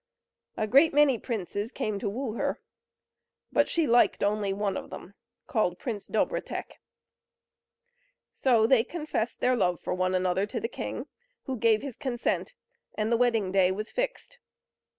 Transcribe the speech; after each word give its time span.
A 0.57 0.65
great 0.65 0.95
many 0.95 1.19
princes 1.19 1.71
came 1.71 1.99
to 1.99 2.09
woo 2.09 2.33
her; 2.33 2.59
but 3.51 3.69
she 3.69 3.85
liked 3.85 4.23
only 4.23 4.51
one 4.51 4.75
of 4.75 4.89
them, 4.89 5.13
called 5.45 5.77
Prince 5.77 6.07
Dobrotek; 6.09 6.79
so 8.31 8.65
they 8.65 8.83
confessed 8.83 9.41
their 9.41 9.55
love 9.55 9.79
for 9.79 9.93
one 9.93 10.15
another 10.15 10.47
to 10.47 10.59
the 10.59 10.67
king, 10.67 11.05
who 11.43 11.55
gave 11.55 11.83
his 11.83 11.97
consent, 11.97 12.55
and 12.97 13.11
the 13.11 13.15
wedding 13.15 13.51
day 13.51 13.71
was 13.71 13.91
fixed. 13.91 14.39